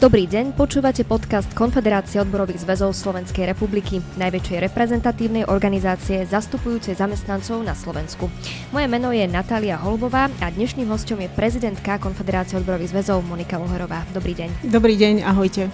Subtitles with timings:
[0.00, 7.76] Dobrý deň, počúvate podcast Konfederácie odborových zväzov Slovenskej republiky, najväčšej reprezentatívnej organizácie zastupujúcej zamestnancov na
[7.76, 8.32] Slovensku.
[8.72, 14.08] Moje meno je Natália Holbová a dnešným hostom je prezidentka Konfederácie odborových zväzov Monika Loherová.
[14.16, 14.72] Dobrý deň.
[14.72, 15.68] Dobrý deň, ahojte.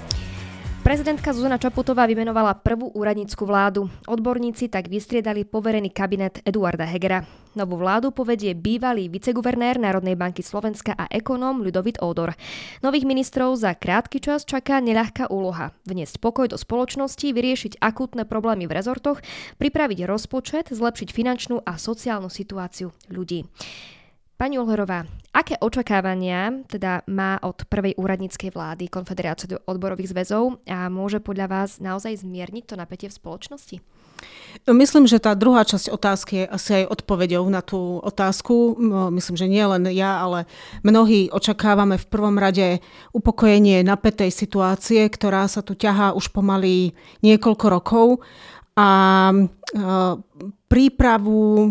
[0.86, 3.90] Prezidentka Zuzana Čaputová vymenovala prvú úradnícku vládu.
[4.06, 7.26] Odborníci tak vystriedali poverený kabinet Eduarda Hegera.
[7.58, 12.38] Novú vládu povedie bývalý viceguvernér Národnej banky Slovenska a ekonóm Ľudovit Ódor.
[12.86, 15.74] Nových ministrov za krátky čas čaká neľahká úloha.
[15.90, 19.26] Vniesť pokoj do spoločnosti, vyriešiť akútne problémy v rezortoch,
[19.58, 23.42] pripraviť rozpočet, zlepšiť finančnú a sociálnu situáciu ľudí.
[24.36, 31.24] Pani Olherová, aké očakávania teda má od prvej úradníckej vlády Konfederácie odborových zväzov a môže
[31.24, 33.80] podľa vás naozaj zmierniť to napätie v spoločnosti?
[34.68, 38.76] Myslím, že tá druhá časť otázky je asi aj odpovedou na tú otázku.
[39.08, 40.44] Myslím, že nie len ja, ale
[40.84, 42.84] mnohí očakávame v prvom rade
[43.16, 46.92] upokojenie napätej situácie, ktorá sa tu ťahá už pomaly
[47.24, 48.06] niekoľko rokov
[48.76, 49.32] a
[50.66, 51.68] prípravu e,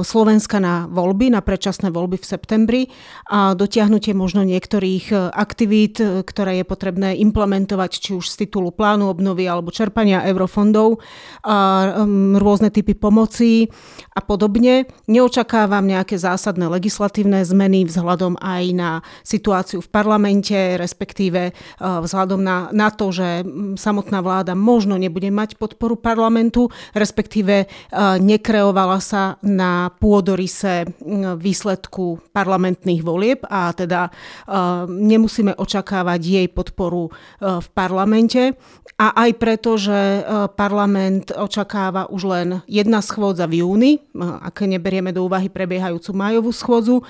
[0.00, 2.82] Slovenska na voľby, na predčasné voľby v septembri
[3.28, 8.72] a dotiahnutie možno niektorých e, aktivít, e, ktoré je potrebné implementovať, či už z titulu
[8.72, 11.04] plánu obnovy alebo čerpania eurofondov,
[11.44, 11.56] a
[12.36, 13.68] rôzne typy pomoci
[14.16, 14.88] a podobne.
[15.08, 18.90] Neočakávam nejaké zásadné legislatívne zmeny vzhľadom aj na
[19.24, 23.44] situáciu v parlamente, respektíve vzhľadom na, na to, že
[23.76, 27.68] samotná vláda možno nebude mať podporu parlamentu, respektíve
[28.00, 30.88] nekreovala sa na pôdorise
[31.36, 34.08] výsledku parlamentných volieb a teda
[34.88, 38.56] nemusíme očakávať jej podporu v parlamente.
[39.00, 40.24] A aj preto, že
[40.60, 47.00] parlament očakáva už len jedna schôdza v júni, ak neberieme do úvahy prebiehajúcu majovú schôdzu,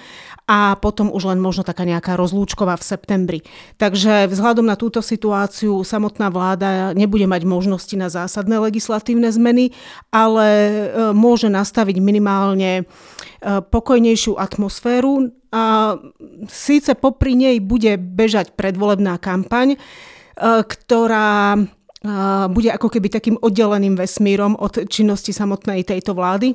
[0.51, 3.39] a potom už len možno taká nejaká rozlúčková v septembri.
[3.79, 9.71] Takže vzhľadom na túto situáciu samotná vláda nebude mať možnosti na zásadné legislatívne zmeny,
[10.11, 10.49] ale
[11.15, 12.85] môže nastaviť minimálne e,
[13.61, 15.31] pokojnejšiu atmosféru.
[15.51, 15.97] A
[16.47, 19.79] síce popri nej bude bežať predvolebná kampaň, e,
[20.63, 21.61] ktorá e,
[22.51, 26.55] bude ako keby takým oddeleným vesmírom od činnosti samotnej tejto vlády.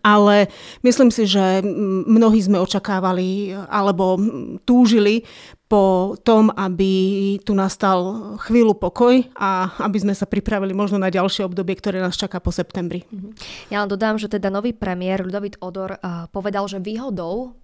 [0.00, 0.48] Ale
[0.80, 1.60] myslím si, že
[2.08, 4.16] mnohí sme očakávali alebo
[4.64, 5.28] túžili
[5.72, 6.92] po tom, aby
[7.40, 12.12] tu nastal chvíľu pokoj a aby sme sa pripravili možno na ďalšie obdobie, ktoré nás
[12.12, 13.08] čaká po septembri.
[13.08, 13.32] Mhm.
[13.72, 17.56] Ja len dodám, že teda nový premiér Ludovit Odor uh, povedal, že výhodou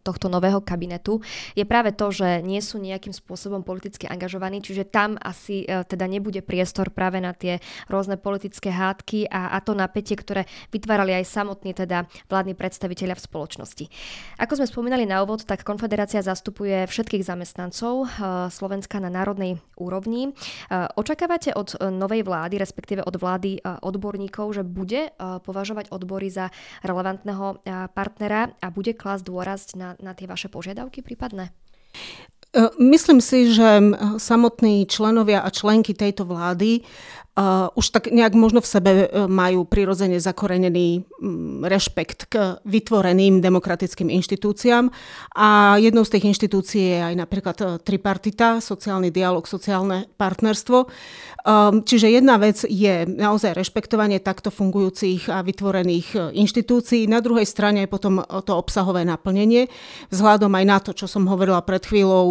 [0.00, 1.20] tohto nového kabinetu
[1.52, 6.08] je práve to, že nie sú nejakým spôsobom politicky angažovaní, čiže tam asi uh, teda
[6.08, 7.60] nebude priestor práve na tie
[7.92, 13.24] rôzne politické hádky a, a to napätie, ktoré vytvárali aj samotní teda vládni predstaviteľia v
[13.24, 13.84] spoločnosti.
[14.40, 18.08] Ako sme spomínali na úvod, tak konfederácia zastupuje všetkých zamestnancov eh,
[18.48, 20.32] Slovenska na národnej úrovni.
[20.32, 26.48] Eh, očakávate od novej vlády, respektíve od vlády odborníkov, že bude považovať odbory za
[26.86, 31.50] relevantného partnera a bude klásť dôraz na, na tie vaše požiadavky prípadné?
[32.78, 33.82] Myslím si, že
[34.14, 36.86] samotní členovia a členky tejto vlády
[37.36, 43.42] uh, už tak nejak možno v sebe uh, majú prirodzene zakorenený um, rešpekt k vytvoreným
[43.42, 44.90] demokratickým inštitúciám.
[45.34, 50.86] A jednou z tých inštitúcií je aj napríklad uh, tripartita, sociálny dialog, sociálne partnerstvo.
[51.44, 57.04] Um, čiže jedna vec je naozaj rešpektovanie takto fungujúcich a vytvorených uh, inštitúcií.
[57.10, 59.68] Na druhej strane je potom to obsahové naplnenie.
[60.08, 62.26] Vzhľadom aj na to, čo som hovorila pred chvíľou,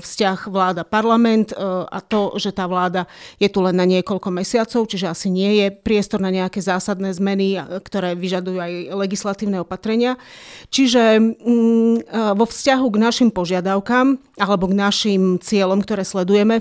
[0.00, 1.52] vzťah vláda-parlament
[1.88, 3.04] a to, že tá vláda
[3.36, 7.16] je tu len na niekoľko mesiacov mesiacov, čiže asi nie je priestor na nejaké zásadné
[7.16, 10.20] zmeny, ktoré vyžadujú aj legislatívne opatrenia.
[10.68, 16.60] Čiže mm, vo vzťahu k našim požiadavkám alebo k našim cieľom, ktoré sledujeme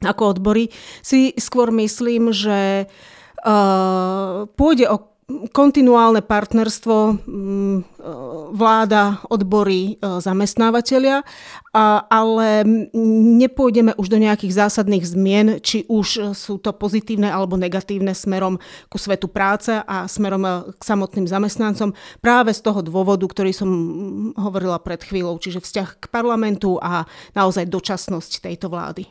[0.00, 0.70] ako odbory,
[1.02, 2.88] si skôr myslím, že
[4.56, 4.96] pôjde o
[5.54, 6.96] kontinuálne partnerstvo
[7.26, 7.82] mm, e,
[8.54, 11.22] vláda, odbory, e, zamestnávateľia,
[12.10, 12.66] ale
[13.38, 18.58] nepôjdeme už do nejakých zásadných zmien, či už sú to pozitívne alebo negatívne smerom
[18.90, 23.70] ku svetu práce a smerom e, k samotným zamestnancom práve z toho dôvodu, ktorý som
[24.34, 27.06] hovorila pred chvíľou, čiže vzťah k parlamentu a
[27.38, 29.06] naozaj dočasnosť tejto vlády.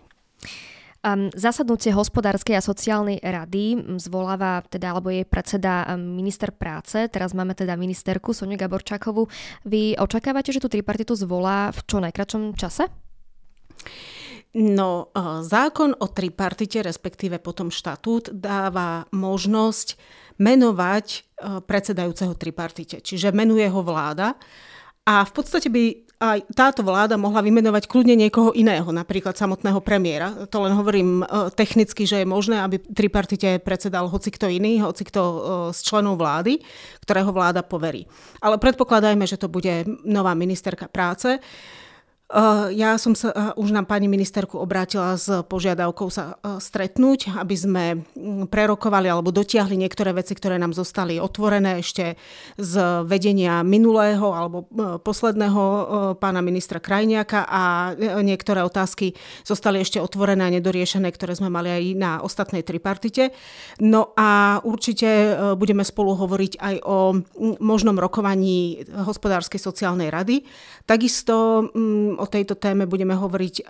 [1.00, 7.56] Um, zasadnutie hospodárskej a sociálnej rady zvoláva, teda, alebo je predseda minister práce, teraz máme
[7.56, 9.32] teda ministerku Soniu Gaborčákovú.
[9.64, 12.92] Vy očakávate, že tú tripartitu zvolá v čo najkračom čase?
[14.60, 19.96] No, e, zákon o tripartite, respektíve potom štatút, dáva možnosť
[20.36, 21.20] menovať e,
[21.64, 24.36] predsedajúceho tripartite, čiže menuje ho vláda.
[25.08, 30.44] A v podstate by aj táto vláda mohla vymenovať kľudne niekoho iného, napríklad samotného premiéra.
[30.52, 31.24] To len hovorím
[31.56, 35.22] technicky, že je možné, aby tripartite predsedal hoci kto iný, hoci kto
[35.72, 36.60] z členov vlády,
[37.08, 38.04] ktorého vláda poverí.
[38.44, 41.40] Ale predpokladajme, že to bude nová ministerka práce.
[42.30, 47.34] Eh, ja som sa eh, už na pani ministerku obrátila s požiadavkou sa eh, stretnúť,
[47.34, 52.22] aby sme mm, prerokovali alebo dotiahli niektoré veci, ktoré nám zostali otvorené ešte
[52.54, 52.74] z
[53.10, 54.70] vedenia minulého alebo
[55.02, 55.62] posledného
[56.22, 57.64] pána ministra Krajniaka a
[58.22, 63.34] niektoré otázky zostali ešte otvorené a nedoriešené, ktoré sme mali aj na ostatnej tripartite.
[63.82, 70.46] No a určite budeme spolu hovoriť aj o mm, možnom rokovaní hospodárskej sociálnej rady.
[70.86, 73.66] Takisto mm, o tejto téme budeme hovoriť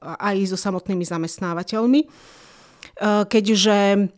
[0.00, 2.00] aj so samotnými zamestnávateľmi
[3.30, 4.10] keďže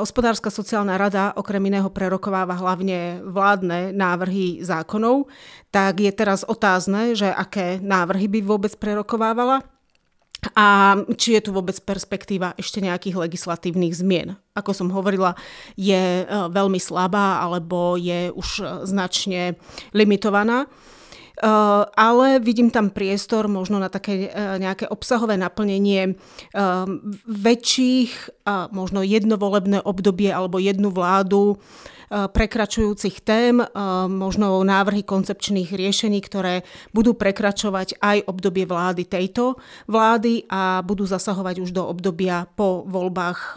[0.00, 5.28] hospodárska sociálna rada okrem iného prerokováva hlavne vládne návrhy zákonov,
[5.68, 9.60] tak je teraz otázne, že aké návrhy by vôbec prerokovávala
[10.58, 14.34] a či je tu vôbec perspektíva ešte nejakých legislatívnych zmien.
[14.58, 15.38] Ako som hovorila,
[15.78, 19.54] je veľmi slabá alebo je už značne
[19.94, 20.66] limitovaná.
[21.42, 26.86] Eh, ale vidím tam priestor možno na také eh, nejaké obsahové naplnenie eh,
[27.26, 28.42] väčších,
[28.74, 31.58] možno jednovolebné obdobie alebo jednu vládu
[32.12, 33.64] prekračujúcich tém,
[34.12, 36.60] možno návrhy koncepčných riešení, ktoré
[36.92, 39.56] budú prekračovať aj obdobie vlády tejto
[39.88, 43.56] vlády a budú zasahovať už do obdobia po voľbách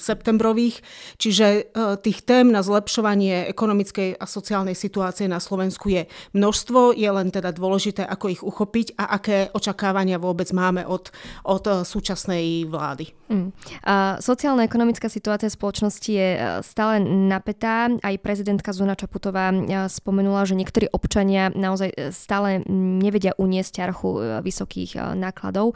[0.00, 0.80] septembrových.
[1.20, 7.28] Čiže tých tém na zlepšovanie ekonomickej a sociálnej situácie na Slovensku je množstvo, je len
[7.28, 11.12] teda dôležité, ako ich uchopiť a aké očakávania vôbec máme od,
[11.44, 13.12] od súčasnej vlády.
[13.28, 13.52] Mm.
[13.84, 16.28] A sociálna-ekonomická situácia spoločnosti je
[16.64, 23.36] stále napätá aj prezidentka Zuna Čaputová e, spomenula, že niektorí občania naozaj e, stále nevedia
[23.36, 25.74] uniesť ťarchu e, vysokých nákladov.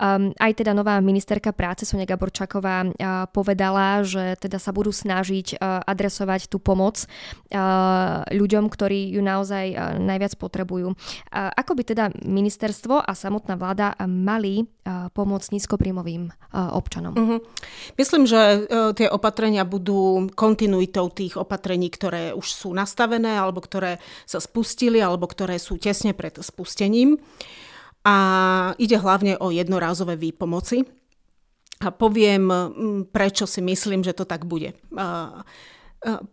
[0.00, 2.94] Ehm, aj teda nová ministerka práce Sonia Gaborčaková
[3.30, 7.04] povedala, že teda sa budú snažiť adresovať tú pomoc
[8.30, 10.94] ľuďom, ktorí ju naozaj najviac potrebujú.
[11.32, 17.12] Ako by teda ministerstvo a samotná vláda mali pomôcť nízkopríjmovým občanom?
[17.14, 17.38] Mm-hmm.
[17.98, 18.66] Myslím, že
[18.96, 23.96] tie opatrenia budú kontinuitou tých tých opatrení, ktoré už sú nastavené alebo ktoré
[24.28, 27.16] sa spustili alebo ktoré sú tesne pred spustením.
[28.04, 28.16] A
[28.76, 30.84] ide hlavne o jednorázové výpomoci.
[31.80, 32.46] A poviem,
[33.08, 34.76] prečo si myslím, že to tak bude.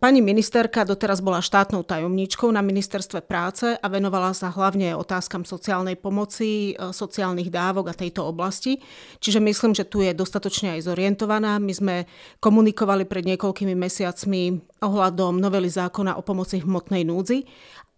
[0.02, 5.94] Pani ministerka doteraz bola štátnou tajomníčkou na ministerstve práce a venovala sa hlavne otázkam sociálnej
[5.94, 8.82] pomoci, e, sociálnych dávok a tejto oblasti.
[9.22, 11.62] Čiže myslím, že tu je dostatočne aj zorientovaná.
[11.62, 11.94] My sme
[12.42, 17.46] komunikovali pred niekoľkými mesiacmi ohľadom novely zákona o pomoci hmotnej núdzi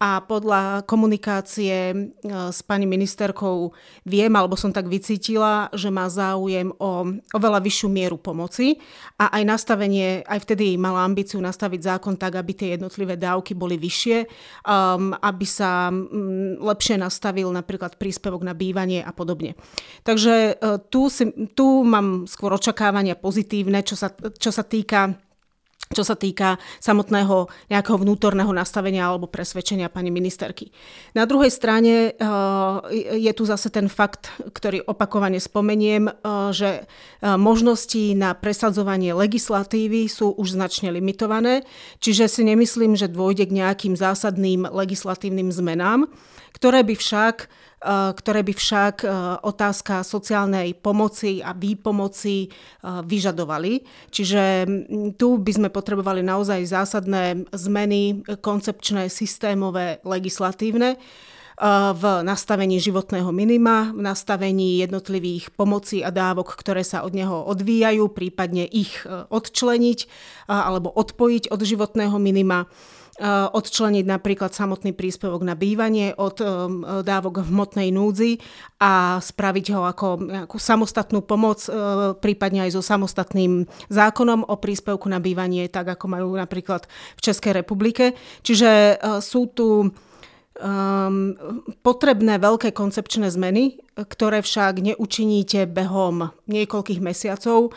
[0.02, 1.96] a podľa komunikácie e,
[2.50, 3.70] s pani ministerkou
[4.02, 8.82] viem, alebo som tak vycítila, že má záujem o oveľa vyššiu mieru pomoci
[9.22, 13.78] a aj nastavenie, aj vtedy mala ambíciu nastaviť zákon tak, aby tie jednotlivé dávky boli
[13.78, 14.26] vyššie,
[14.66, 19.54] um, aby sa um, lepšie nastavil napríklad príspevok na bývanie a podobne.
[20.02, 25.14] Takže uh, tu, si, tu mám skôr očakávania pozitívne, čo sa, čo sa týka
[25.92, 30.72] čo sa týka samotného nejakého vnútorného nastavenia alebo presvedčenia pani ministerky.
[31.12, 36.12] Na druhej strane eh, je tu zase ten fakt, ktorý opakovane spomeniem, eh,
[36.50, 36.86] že eh,
[37.36, 41.62] možnosti na presadzovanie legislatívy sú už značne limitované,
[42.00, 46.08] čiže si nemyslím, že dôjde k nejakým zásadným legislatívnym zmenám,
[46.52, 47.48] ktoré by však
[47.82, 49.10] Eh, ktoré by však eh,
[49.42, 52.50] otázka sociálnej pomoci a výpomoci eh,
[53.02, 53.82] vyžadovali.
[54.06, 60.94] Čiže mm, tu by sme potrebovali naozaj zásadné zmeny koncepčné, systémové, legislatívne
[61.92, 68.08] v nastavení životného minima, v nastavení jednotlivých pomocí a dávok, ktoré sa od neho odvíjajú,
[68.08, 70.08] prípadne ich odčleniť
[70.48, 72.66] alebo odpojiť od životného minima
[73.30, 76.48] odčleniť napríklad samotný príspevok na bývanie od eh,
[77.06, 78.42] dávok v hmotnej núdzi
[78.82, 80.08] a spraviť ho ako
[80.48, 81.74] ako samostatnú pomoc, eh,
[82.18, 87.62] prípadne aj so samostatným zákonom o príspevku na bývanie, tak ako majú napríklad v Českej
[87.62, 88.18] republike.
[88.42, 91.34] Čiže sú tu um,
[91.80, 97.72] potrebné veľké koncepčné zmeny, ktoré však neučiníte behom niekoľkých mesiacov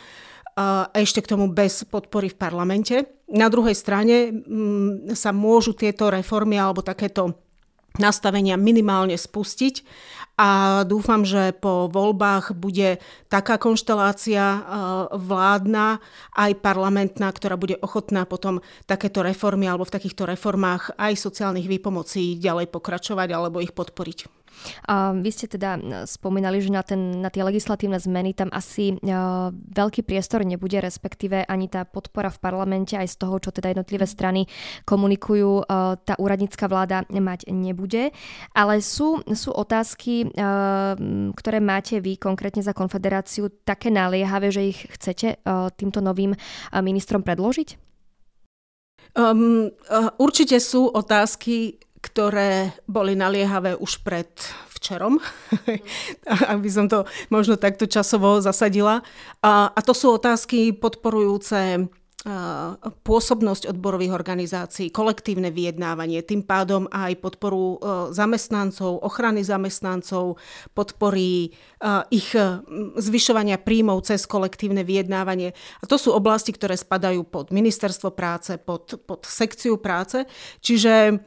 [0.96, 2.96] ešte k tomu bez podpory v parlamente.
[3.28, 4.32] Na druhej strane
[5.12, 7.36] sa môžu tieto reformy alebo takéto
[8.00, 9.84] nastavenia minimálne spustiť
[10.36, 13.00] a dúfam, že po voľbách bude
[13.32, 14.60] taká konštelácia e,
[15.16, 16.04] vládna
[16.36, 22.36] aj parlamentná, ktorá bude ochotná potom takéto reformy alebo v takýchto reformách aj sociálnych výpomocí
[22.36, 24.45] ďalej pokračovať alebo ich podporiť.
[25.22, 28.98] Vy ste teda spomínali, že na, ten, na tie legislatívne zmeny tam asi
[29.74, 34.06] veľký priestor nebude, respektíve ani tá podpora v parlamente aj z toho, čo teda jednotlivé
[34.08, 34.48] strany
[34.88, 35.68] komunikujú,
[36.04, 38.12] tá úradnícka vláda mať nebude.
[38.54, 40.30] Ale sú, sú otázky,
[41.36, 45.40] ktoré máte vy konkrétne za konfederáciu také naliehavé, že ich chcete
[45.78, 46.36] týmto novým
[46.74, 47.82] ministrom predložiť?
[49.16, 49.72] Um,
[50.20, 54.30] určite sú otázky, ktoré boli naliehavé už pred
[54.78, 55.18] včerom,
[56.54, 59.02] aby som to možno takto časovo zasadila.
[59.42, 61.90] A, a to sú otázky podporujúce
[63.06, 67.78] pôsobnosť odborových organizácií, kolektívne vyjednávanie, tým pádom aj podporu
[68.10, 70.42] zamestnancov, ochrany zamestnancov,
[70.74, 71.54] podpory
[72.10, 72.30] ich
[72.98, 75.54] zvyšovania príjmov cez kolektívne vyjednávanie.
[75.54, 80.26] A to sú oblasti, ktoré spadajú pod ministerstvo práce, pod, pod sekciu práce.
[80.66, 81.22] Čiže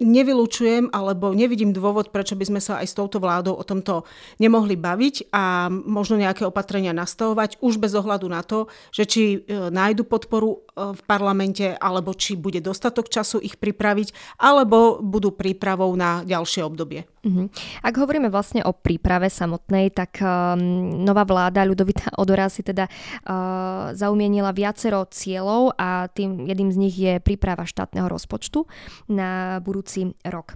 [0.00, 4.04] nevylučujem alebo nevidím dôvod, prečo by sme sa aj s touto vládou o tomto
[4.36, 9.38] nemohli baviť a možno nejaké opatrenia nastavovať už bez ohľadu na to, že či e,
[9.72, 15.96] nájdu podporu e, v parlamente alebo či bude dostatok času ich pripraviť alebo budú prípravou
[15.96, 17.08] na ďalšie obdobie.
[17.20, 17.52] Uh-huh.
[17.84, 20.56] Ak hovoríme vlastne o príprave samotnej, tak um,
[21.04, 26.96] nová vláda Ľudovita Odora si teda uh, zaumienila viacero cieľov a tým jedným z nich
[26.96, 28.64] je príprava štátneho rozpočtu
[29.10, 30.54] na budúci rok.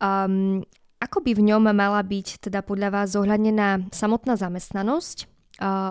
[0.00, 0.64] Um,
[1.00, 5.32] ako by v ňom mala byť teda podľa vás zohľadnená samotná zamestnanosť,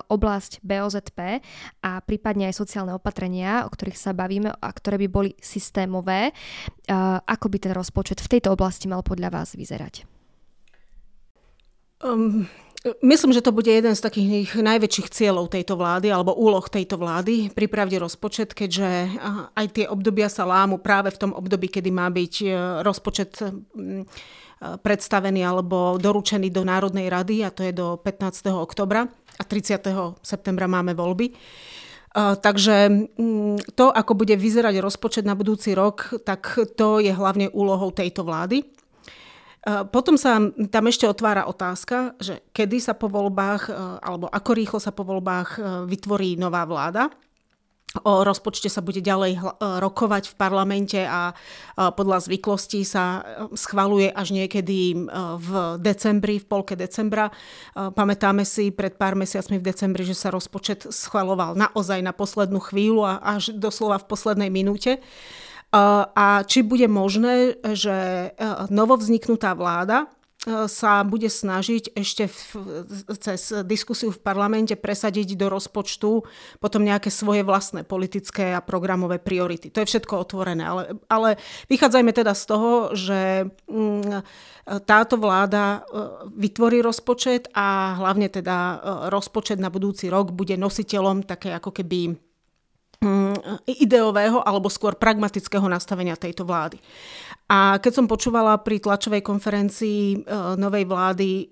[0.09, 1.45] oblasť BOZP
[1.85, 6.33] a prípadne aj sociálne opatrenia, o ktorých sa bavíme a ktoré by boli systémové.
[7.25, 10.09] Ako by ten rozpočet v tejto oblasti mal podľa vás vyzerať?
[12.01, 12.49] Um,
[13.03, 17.51] Myslím, že to bude jeden z takých najväčších cieľov tejto vlády alebo úloh tejto vlády
[17.51, 19.19] pripraviť rozpočet, keďže
[19.51, 22.47] aj tie obdobia sa lámu práve v tom období, kedy má byť e,
[22.79, 23.47] rozpočet e,
[24.59, 28.47] predstavený alebo doručený do Národnej rady a to je do 15.
[28.55, 30.19] oktobra a 30.
[30.23, 31.35] septembra máme voľby.
[32.15, 32.89] Takže
[33.77, 38.65] to, ako bude vyzerať rozpočet na budúci rok, tak to je hlavne úlohou tejto vlády.
[39.67, 40.39] Potom sa
[40.71, 45.03] tam ešte otvára otázka, že kedy sa po voľbách, e, alebo ako rýchlo sa po
[45.03, 47.11] voľbách e, vytvorí nová vláda.
[48.05, 51.33] O rozpočte sa bude ďalej rokovať v parlamente a
[51.73, 53.25] podľa zvyklostí sa
[53.57, 54.93] schvaluje až niekedy
[55.41, 55.49] v
[55.81, 57.33] decembri, v polke decembra.
[57.73, 63.09] Pamätáme si pred pár mesiacmi v decembri, že sa rozpočet schvaloval naozaj na poslednú chvíľu
[63.09, 65.01] a až doslova v poslednej minúte
[65.71, 72.41] a či bude možné, že e, novovzniknutá vláda e, sa bude snažiť ešte v,
[73.21, 76.25] cez diskusiu v parlamente presadiť do rozpočtu
[76.57, 79.69] potom nejaké svoje vlastné politické a programové priority.
[79.69, 81.37] To je všetko otvorené, ale, ale
[81.69, 83.21] vychádzajme teda z toho, že
[83.69, 84.25] mm,
[84.89, 85.85] táto vláda
[86.33, 88.57] vytvorí rozpočet a hlavne teda
[89.09, 92.28] rozpočet na budúci rok bude nositeľom také ako keby
[93.63, 96.83] ideového alebo skôr pragmatického nastavenia tejto vlády.
[97.49, 100.17] A keď som počúvala pri tlačovej konferencii e,
[100.59, 101.45] novej vlády e,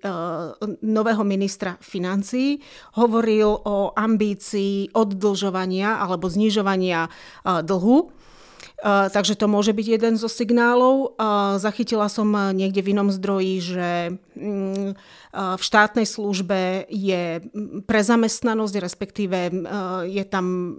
[0.84, 2.60] nového ministra financií,
[3.00, 7.10] hovoril o ambícii oddlžovania alebo znižovania e,
[7.64, 8.27] dlhu
[8.84, 11.18] takže to môže byť jeden zo signálov.
[11.58, 13.90] Zachytila som niekde v inom zdroji, že
[14.38, 17.42] um, uh, v štátnej službe je
[17.84, 19.38] prezamestnanosť, respektíve
[20.08, 20.76] je tam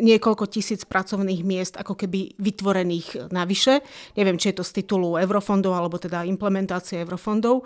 [0.00, 3.80] niekoľko tisíc pracovných miest ako keby vytvorených navyše.
[4.14, 7.64] Neviem, či je to z titulu eurofondov alebo teda implementácie eurofondov.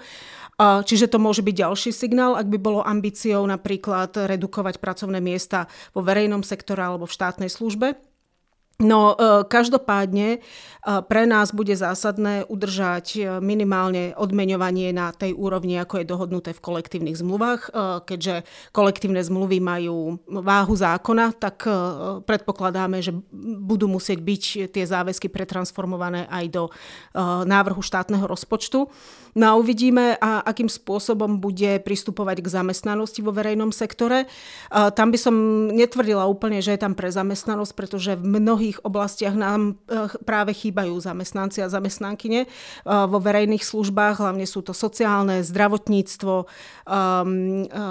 [0.61, 5.65] Čiže to môže byť ďalší signál, ak by bolo ambíciou napríklad redukovať pracovné miesta
[5.97, 8.10] vo verejnom sektore alebo v štátnej službe.
[8.81, 10.39] No e, každopádne e,
[11.05, 16.65] pre nás bude zásadné udržať e, minimálne odmeňovanie na tej úrovni, ako je dohodnuté v
[16.65, 17.73] kolektívnych zmluvách.
[18.09, 21.69] Keďže kolektívne zmluvy majú váhu zákona, tak
[22.25, 23.13] predpokladáme, že
[23.61, 26.63] budú musieť byť tie záväzky pretransformované aj do
[27.45, 28.89] návrhu štátneho rozpočtu.
[29.35, 34.27] No a uvidíme, akým spôsobom bude pristupovať k zamestnanosti vo verejnom sektore.
[34.71, 35.35] Tam by som
[35.71, 40.95] netvrdila úplne, že je tam pre zamestnanosť, pretože v mnohých oblastiach nám e, práve chýbajú
[41.03, 42.49] zamestnanci a zamestnankyne e,
[42.87, 46.47] vo verejných službách, hlavne sú to sociálne, zdravotníctvo, e,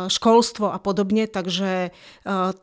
[0.07, 1.91] školstvo a podobne, takže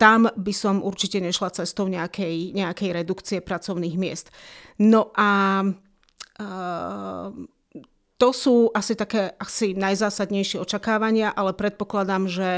[0.00, 4.32] tam by som určite nešla cestou nejakej, nejakej redukcie pracovných miest.
[4.78, 5.62] No a
[8.16, 12.48] to sú asi také asi najzásadnejšie očakávania, ale predpokladám, že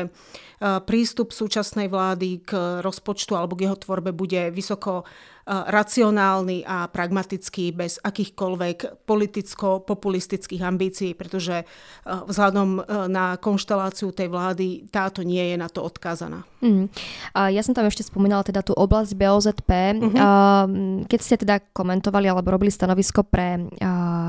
[0.86, 5.06] prístup súčasnej vlády k rozpočtu alebo k jeho tvorbe bude vysoko
[5.49, 11.64] racionálny a pragmatický bez akýchkoľvek politicko-populistických ambícií, pretože
[12.05, 16.45] vzhľadom na konšteláciu tej vlády táto nie je na to odkázaná.
[16.61, 16.93] Mm.
[17.33, 19.71] A ja som tam ešte spomínala teda tú oblasť BOZP.
[19.97, 21.09] Mm-hmm.
[21.09, 23.62] Keď ste teda komentovali alebo robili stanovisko pre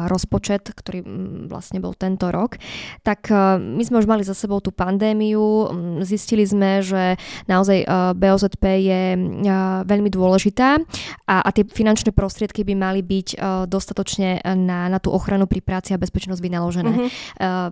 [0.07, 1.03] rozpočet, ktorý
[1.51, 2.55] vlastne bol tento rok,
[3.03, 3.27] tak
[3.59, 5.67] my sme už mali za sebou tú pandémiu,
[6.07, 7.19] zistili sme, že
[7.51, 7.83] naozaj
[8.15, 9.01] BOZP je
[9.83, 10.79] veľmi dôležitá
[11.27, 15.61] a, a tie finančné prostriedky by mali byť uh, dostatočne na, na tú ochranu pri
[15.61, 16.91] práci a bezpečnosť vynaložené.
[16.93, 17.09] Uh-huh.
[17.39, 17.69] Uh,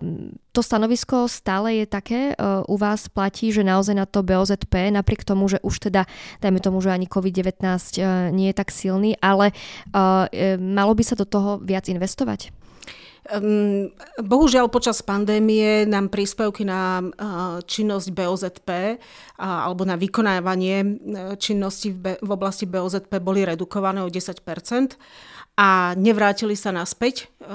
[0.52, 5.22] to stanovisko stále je také, uh, u vás platí, že naozaj na to BOZP, napriek
[5.22, 6.04] tomu, že už teda,
[6.42, 9.54] dajme tomu, že ani COVID-19 uh, nie je tak silný, ale
[9.94, 10.26] uh,
[10.58, 12.57] malo by sa do toho viac investovať?
[13.28, 13.92] Ehm,
[14.24, 17.04] bohužiaľ počas pandémie nám príspevky na
[17.68, 18.68] činnosť BOZP
[19.36, 20.86] alebo na vykonávanie e,
[21.36, 24.40] činnosti v oblasti BOZP boli redukované o 10%
[25.58, 27.52] a nevrátili sa naspäť e,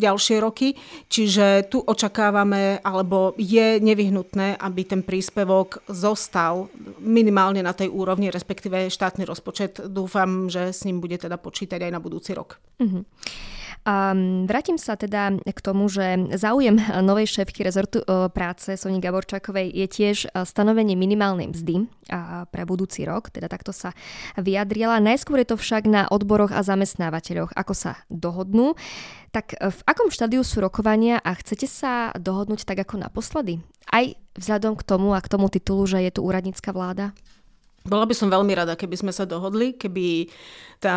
[0.00, 0.74] ďalšie roky.
[1.06, 8.88] Čiže tu očakávame, alebo je nevyhnutné, aby ten príspevok zostal minimálne na tej úrovni, respektíve
[8.88, 9.78] štátny rozpočet.
[9.92, 12.56] Dúfam, že s ním bude teda počítať aj na budúci rok.
[12.80, 13.04] Uh-huh.
[13.88, 14.12] A
[14.44, 19.86] vrátim sa teda k tomu, že záujem novej šéfky rezortu e, práce Soni Gaborčákovej je
[19.88, 21.88] tiež e, stanovenie minimálnej mzdy
[22.52, 23.96] pre budúci rok, teda takto sa
[24.36, 25.00] vyjadrila.
[25.00, 28.76] Najskôr je to však na odboroch a zamestnávateľoch, ako sa dohodnú.
[29.32, 33.64] Tak e, v akom štádiu sú rokovania a chcete sa dohodnúť tak ako naposledy?
[33.88, 34.04] Aj
[34.36, 37.16] vzhľadom k tomu a k tomu titulu, že je tu úradnícka vláda?
[37.88, 40.28] Bola by som veľmi rada, keby sme sa dohodli, keby
[40.78, 40.94] tá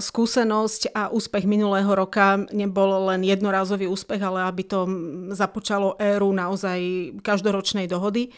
[0.00, 4.88] skúsenosť a úspech minulého roka nebol len jednorázový úspech, ale aby to
[5.36, 6.78] započalo éru naozaj
[7.20, 8.32] každoročnej dohody.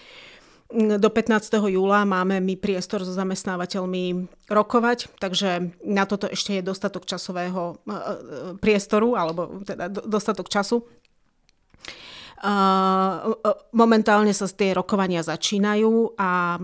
[0.71, 1.51] Do 15.
[1.67, 7.83] júla máme my priestor so zamestnávateľmi rokovať, takže na toto ešte je dostatok časového
[8.63, 10.87] priestoru, alebo teda dostatok času.
[13.71, 16.57] Momentálne sa tie rokovania začínajú a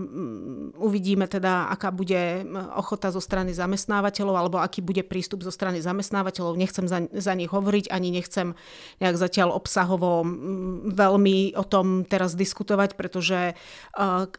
[0.73, 2.41] uvidíme teda, aká bude
[2.73, 6.57] ochota zo strany zamestnávateľov alebo aký bude prístup zo strany zamestnávateľov.
[6.57, 8.57] Nechcem za, za nich hovoriť, ani nechcem
[8.97, 10.25] nejak zatiaľ obsahovo
[10.89, 13.53] veľmi o tom teraz diskutovať, pretože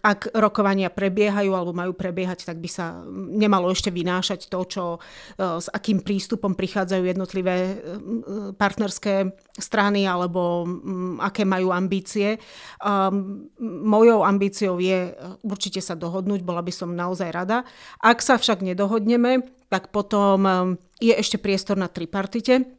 [0.02, 4.84] ak rokovania prebiehajú alebo majú prebiehať, tak by sa nemalo ešte vynášať to, čo,
[5.38, 7.78] s akým prístupom prichádzajú jednotlivé
[8.58, 10.64] partnerské strany alebo
[11.18, 12.38] aké majú ambície.
[12.80, 17.66] Um, mojou ambíciou je uh, určite sa dohodnúť, bola by som naozaj rada.
[17.98, 20.68] Ak sa však nedohodneme, tak potom um,
[21.02, 22.77] je ešte priestor na tripartite,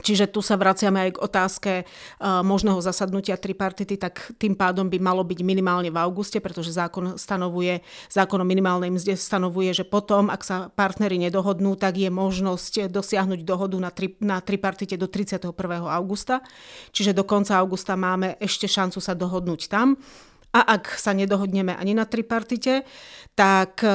[0.00, 4.96] Čiže tu sa vraciame aj k otázke uh, možného zasadnutia tripartity, tak tým pádom by
[4.96, 10.32] malo byť minimálne v auguste, pretože zákon stanovuje, zákon o minimálnej mzde stanovuje, že potom,
[10.32, 15.52] ak sa partnery nedohodnú, tak je možnosť dosiahnuť dohodu na, tri, na tripartite do 31.
[15.92, 16.40] augusta.
[16.96, 20.00] Čiže do konca augusta máme ešte šancu sa dohodnúť tam.
[20.52, 22.84] A ak sa nedohodneme ani na tripartite,
[23.32, 23.88] tak e,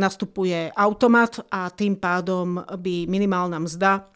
[0.00, 4.08] nastupuje automat a tým pádom by minimálna mzda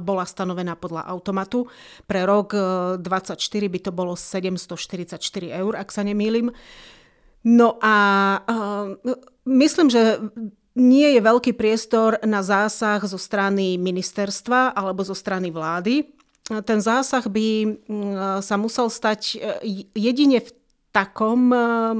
[0.00, 1.68] bola stanovená podľa automatu.
[2.08, 2.56] Pre rok
[3.00, 5.20] 2024 e, by to bolo 744
[5.52, 6.48] eur, ak sa nemýlim.
[7.44, 7.96] No a
[8.42, 8.98] uh,
[9.46, 10.18] myslím, že
[10.78, 16.06] nie je veľký priestor na zásah zo strany ministerstva alebo zo strany vlády.
[16.48, 17.76] Ten zásah by
[18.40, 19.36] sa musel stať
[19.92, 20.48] jedine v
[20.90, 21.98] takom ehm,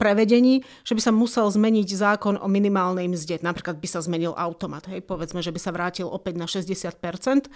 [0.00, 3.44] prevedení, že by sa musel zmeniť zákon o minimálnej mzde.
[3.44, 4.88] Napríklad by sa zmenil automat.
[4.88, 7.52] Hej, povedzme, že by sa vrátil opäť na 60%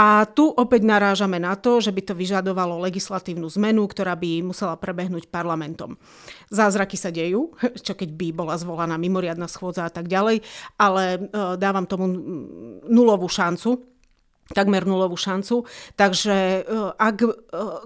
[0.00, 4.72] a tu opäť narážame na to, že by to vyžadovalo legislatívnu zmenu, ktorá by musela
[4.78, 6.00] prebehnúť parlamentom.
[6.48, 7.52] Zázraky sa dejú,
[7.86, 10.40] čo keď by bola zvolaná mimoriadná schôdza a tak ďalej,
[10.80, 11.18] ale e,
[11.60, 12.06] dávam tomu
[12.88, 13.89] nulovú šancu,
[14.50, 15.64] takmer nulovú šancu.
[15.94, 17.30] Takže e, ak, e,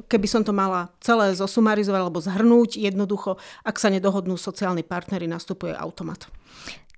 [0.09, 5.77] keby som to mala celé zosumarizovať alebo zhrnúť, jednoducho, ak sa nedohodnú sociálni partnery, nastupuje
[5.77, 6.29] automat.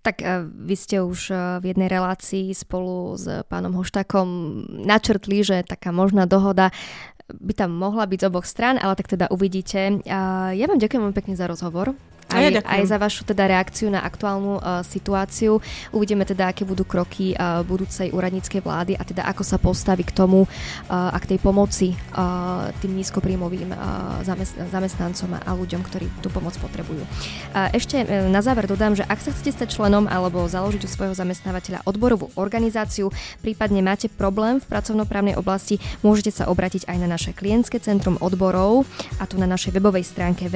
[0.07, 4.29] Tak e, vy ste už v jednej relácii spolu s pánom Hoštakom
[4.87, 6.71] načrtli, že taká možná dohoda
[7.27, 9.99] by tam mohla byť z oboch stran, ale tak teda uvidíte.
[10.07, 11.99] Ja vám ďakujem veľmi pekne za rozhovor
[12.31, 15.63] aj, ja aj za vašu teda reakciu na aktuálnu uh, situáciu.
[15.95, 20.11] Uvidíme teda, aké budú kroky uh, budúcej úradníckej vlády a teda ako sa postaví k
[20.11, 20.49] tomu uh,
[20.91, 23.79] a k tej pomoci uh, tým nízkopríjmovým uh,
[24.27, 27.07] zamest- zamestnancom a ľuďom, ktorí tú pomoc potrebujú.
[27.55, 30.91] Uh, ešte uh, na záver dodám, že ak sa chcete stať členom alebo založiť u
[30.91, 37.07] svojho zamestnávateľa odborovú organizáciu, prípadne máte problém v pracovnoprávnej oblasti, môžete sa obratiť aj na
[37.07, 38.83] naše klientské centrum odborov
[39.23, 40.51] a tu na našej webovej stránke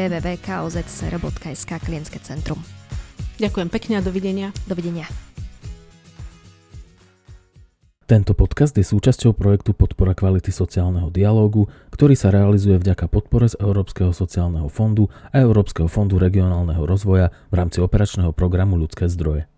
[1.60, 2.60] www.kozcr.sk klientské centrum.
[3.40, 4.48] Ďakujem pekne a dovidenia.
[4.68, 5.08] Dovidenia.
[8.04, 13.54] Tento podcast je súčasťou projektu Podpora kvality sociálneho dialógu, ktorý sa realizuje vďaka podpore z
[13.62, 19.50] Európskeho sociálneho fondu a Európskeho fondu regionálneho rozvoja v rámci operačného programu Ľudské zdroje.